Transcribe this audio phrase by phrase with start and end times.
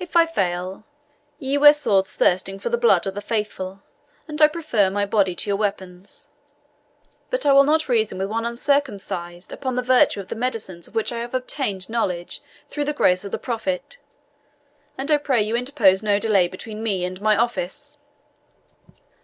[0.00, 0.82] If I fail,
[1.38, 3.80] ye wear swords thirsting for the blood of the faithful,
[4.26, 6.30] and I proffer my body to your weapons.
[7.30, 10.96] But I will not reason with one uncircumcised upon the virtue of the medicines of
[10.96, 13.98] which I have obtained knowledge through the grace of the Prophet,
[14.98, 17.98] and I pray you interpose no delay between me and my office."